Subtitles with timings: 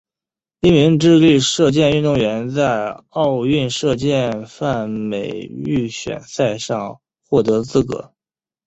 [0.61, 8.11] 一名智利射箭运动员在奥运射箭泛美预选赛上获得资格。